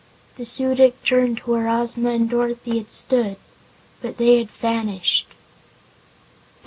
[0.35, 3.35] The Su dic turned to where Ozma and Dorothy had stood
[4.01, 5.27] but they had vanished!